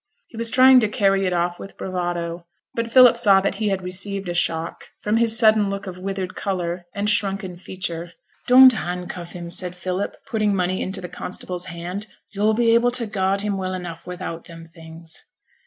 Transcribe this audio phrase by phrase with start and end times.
[0.29, 3.83] He was trying to carry it off with bravado, but Philip saw that he had
[3.83, 8.13] received a shock, from his sudden look of withered colour and shrunken feature.
[8.47, 12.07] 'Don't handcuff him,' said Philip, putting money into the constable's hand.
[12.31, 15.23] 'You'll be able to guard him well enough without them things.'